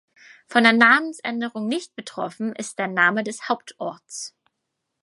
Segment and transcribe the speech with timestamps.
[0.47, 4.33] Von der Namensänderung nicht betroffen ist der Name des Hauptorts.